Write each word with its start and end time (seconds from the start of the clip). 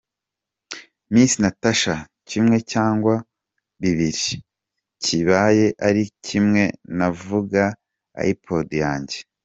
Miss 1.13 1.33
Natacha: 1.43 1.95
Kimwe 2.29 2.57
cyangwa 2.71 3.13
bibiri? 3.81 4.31
Kibaye 5.03 5.65
ari 5.87 6.03
kimwe 6.25 6.63
navuga 6.97 7.63
iPod 8.31 8.67
yanjye. 8.83 9.17